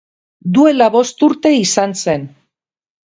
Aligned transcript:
Duela 0.55 0.87
bost 0.95 1.21
urte 1.29 1.53
izan 1.59 1.95
zen. 2.03 2.29